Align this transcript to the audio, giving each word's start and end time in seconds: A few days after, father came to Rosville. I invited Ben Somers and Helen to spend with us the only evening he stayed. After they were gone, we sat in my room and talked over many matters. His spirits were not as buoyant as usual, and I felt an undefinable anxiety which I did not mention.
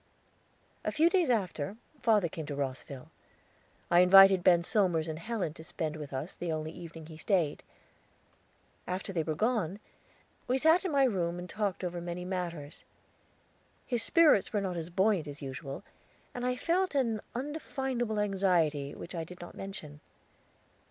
A 0.83 0.91
few 0.91 1.11
days 1.11 1.29
after, 1.29 1.77
father 2.01 2.27
came 2.27 2.47
to 2.47 2.55
Rosville. 2.55 3.11
I 3.91 3.99
invited 3.99 4.43
Ben 4.43 4.63
Somers 4.63 5.07
and 5.07 5.19
Helen 5.19 5.53
to 5.53 5.63
spend 5.63 5.95
with 5.95 6.11
us 6.11 6.33
the 6.33 6.51
only 6.51 6.71
evening 6.71 7.05
he 7.05 7.17
stayed. 7.17 7.61
After 8.87 9.13
they 9.13 9.21
were 9.21 9.35
gone, 9.35 9.77
we 10.47 10.57
sat 10.57 10.83
in 10.83 10.91
my 10.91 11.03
room 11.03 11.37
and 11.37 11.47
talked 11.47 11.83
over 11.83 12.01
many 12.01 12.25
matters. 12.25 12.83
His 13.85 14.01
spirits 14.01 14.51
were 14.51 14.59
not 14.59 14.75
as 14.75 14.89
buoyant 14.89 15.27
as 15.27 15.39
usual, 15.39 15.83
and 16.33 16.47
I 16.47 16.55
felt 16.55 16.95
an 16.95 17.21
undefinable 17.35 18.19
anxiety 18.19 18.95
which 18.95 19.13
I 19.13 19.23
did 19.23 19.39
not 19.39 19.53
mention. 19.53 19.99